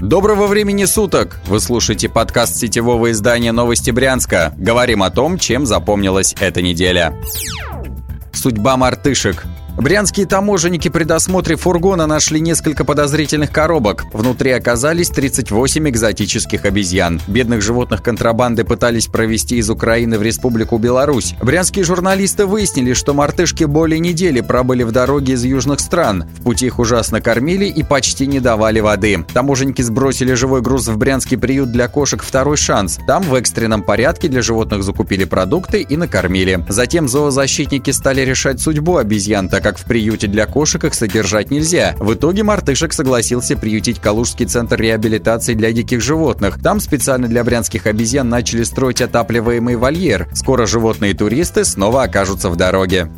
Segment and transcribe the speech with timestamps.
[0.00, 1.40] Доброго времени суток!
[1.46, 4.52] Вы слушаете подкаст сетевого издания «Новости Брянска».
[4.58, 7.14] Говорим о том, чем запомнилась эта неделя.
[8.30, 9.46] Судьба мартышек–
[9.76, 14.06] Брянские таможенники при досмотре фургона нашли несколько подозрительных коробок.
[14.14, 17.20] Внутри оказались 38 экзотических обезьян.
[17.26, 21.34] Бедных животных контрабанды пытались провести из Украины в Республику Беларусь.
[21.42, 26.24] Брянские журналисты выяснили, что мартышки более недели пробыли в дороге из южных стран.
[26.38, 29.26] В пути их ужасно кормили и почти не давали воды.
[29.34, 32.98] Таможенники сбросили живой груз в брянский приют для кошек «Второй шанс».
[33.06, 36.64] Там в экстренном порядке для животных закупили продукты и накормили.
[36.70, 41.96] Затем зоозащитники стали решать судьбу обезьян, так как в приюте для кошек их содержать нельзя.
[41.98, 46.62] В итоге Мартышек согласился приютить Калужский центр реабилитации для диких животных.
[46.62, 50.28] Там специально для брянских обезьян начали строить отапливаемый вольер.
[50.34, 53.10] Скоро животные туристы снова окажутся в дороге.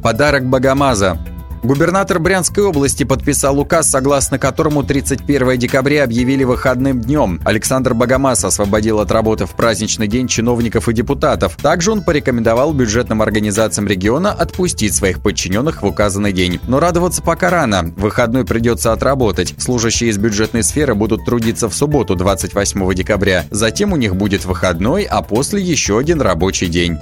[0.00, 1.18] Подарок Богомаза.
[1.66, 7.40] Губернатор Брянской области подписал указ, согласно которому 31 декабря объявили выходным днем.
[7.44, 11.56] Александр Богомаз освободил от работы в праздничный день чиновников и депутатов.
[11.56, 16.60] Также он порекомендовал бюджетным организациям региона отпустить своих подчиненных в указанный день.
[16.68, 17.92] Но радоваться пока рано.
[17.96, 19.56] Выходной придется отработать.
[19.58, 23.44] Служащие из бюджетной сферы будут трудиться в субботу 28 декабря.
[23.50, 26.96] Затем у них будет выходной, а после еще один рабочий день.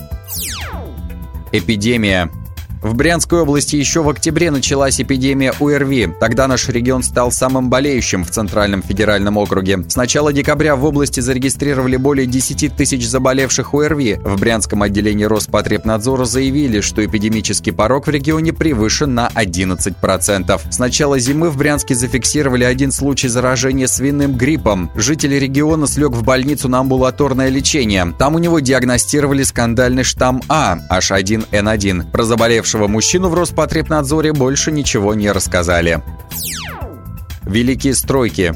[1.52, 2.30] Эпидемия.
[2.84, 6.16] В Брянской области еще в октябре началась эпидемия УРВИ.
[6.20, 9.82] Тогда наш регион стал самым болеющим в Центральном федеральном округе.
[9.88, 14.20] С начала декабря в области зарегистрировали более 10 тысяч заболевших УРВИ.
[14.22, 20.60] В Брянском отделении Роспотребнадзора заявили, что эпидемический порог в регионе превышен на 11%.
[20.70, 24.90] С начала зимы в Брянске зафиксировали один случай заражения свиным гриппом.
[24.94, 28.12] Житель региона слег в больницу на амбулаторное лечение.
[28.18, 32.10] Там у него диагностировали скандальный штамм А, H1N1.
[32.10, 36.02] Про заболевшего Погибшего мужчину в Роспотребнадзоре больше ничего не рассказали.
[37.44, 38.52] Великие стройки.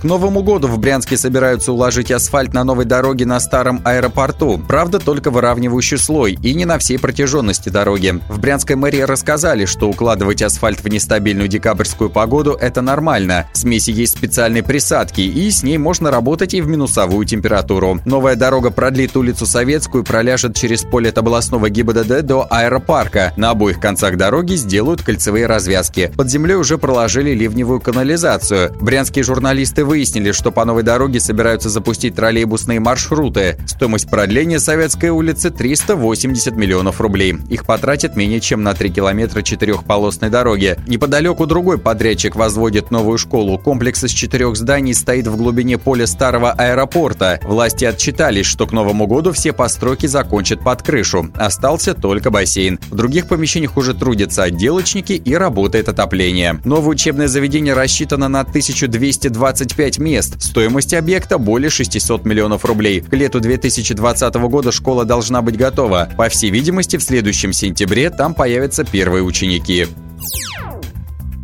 [0.00, 4.60] К Новому году в Брянске собираются уложить асфальт на новой дороге на старом аэропорту.
[4.68, 8.20] Правда, только выравнивающий слой и не на всей протяженности дороги.
[8.28, 13.46] В Брянской мэрии рассказали, что укладывать асфальт в нестабильную декабрьскую погоду– это нормально.
[13.54, 17.98] В смеси есть специальные присадки, и с ней можно работать и в минусовую температуру.
[18.04, 23.32] Новая дорога продлит улицу Советскую и проляжет через поле от областного ГИБДД до аэропарка.
[23.38, 26.12] На обоих концах дороги сделают кольцевые развязки.
[26.14, 28.74] Под землей уже проложили ливневую канализацию.
[28.78, 33.56] Брянские журналисты выяснили, что по новой дороге собираются запустить троллейбусные маршруты.
[33.66, 37.36] Стоимость продления Советской улицы 380 миллионов рублей.
[37.48, 40.76] Их потратят менее чем на 3 километра четырехполосной дороги.
[40.86, 43.58] Неподалеку другой подрядчик возводит новую школу.
[43.58, 47.40] Комплекс из четырех зданий стоит в глубине поля старого аэропорта.
[47.42, 51.30] Власти отчитались, что к Новому году все постройки закончат под крышу.
[51.36, 52.78] Остался только бассейн.
[52.90, 56.60] В других помещениях уже трудятся отделочники и работает отопление.
[56.64, 60.42] Новое учебное заведение рассчитано на 1220 25 мест.
[60.42, 63.02] Стоимость объекта более 600 миллионов рублей.
[63.02, 66.08] К лету 2020 года школа должна быть готова.
[66.16, 69.86] По всей видимости, в следующем сентябре там появятся первые ученики.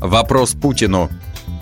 [0.00, 1.10] Вопрос Путину.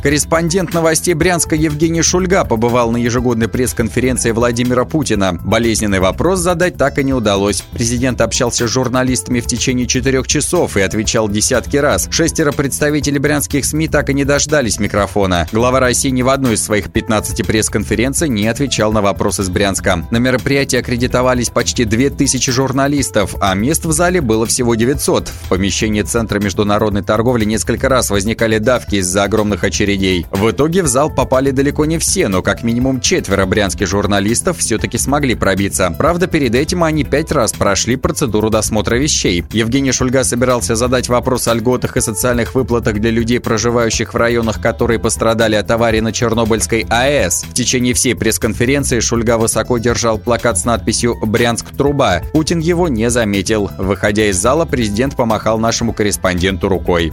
[0.03, 5.39] Корреспондент новостей Брянска Евгений Шульга побывал на ежегодной пресс-конференции Владимира Путина.
[5.45, 7.63] Болезненный вопрос задать так и не удалось.
[7.73, 12.09] Президент общался с журналистами в течение четырех часов и отвечал десятки раз.
[12.11, 15.47] Шестеро представителей брянских СМИ так и не дождались микрофона.
[15.53, 20.07] Глава России ни в одной из своих 15 пресс-конференций не отвечал на вопросы из Брянска.
[20.11, 25.29] На мероприятии аккредитовались почти 2000 журналистов, а мест в зале было всего 900.
[25.29, 30.27] В помещении Центра международной торговли несколько раз возникали давки из-за огромных очередей очередей.
[30.31, 34.99] В итоге в зал попали далеко не все, но как минимум четверо брянских журналистов все-таки
[34.99, 35.93] смогли пробиться.
[35.97, 39.45] Правда, перед этим они пять раз прошли процедуру досмотра вещей.
[39.53, 44.61] Евгений Шульга собирался задать вопрос о льготах и социальных выплатах для людей, проживающих в районах,
[44.61, 47.45] которые пострадали от аварии на Чернобыльской АЭС.
[47.45, 52.23] В течение всей пресс-конференции Шульга высоко держал плакат с надписью «Брянск труба».
[52.33, 53.71] Путин его не заметил.
[53.79, 57.13] Выходя из зала, президент помахал нашему корреспонденту рукой.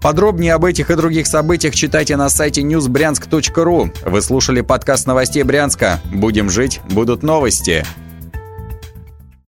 [0.00, 3.90] Подробнее об этих и других событиях читайте на сайте newsbryansk.ru.
[4.08, 6.00] Вы слушали подкаст новостей Брянска.
[6.12, 7.84] Будем жить, будут новости.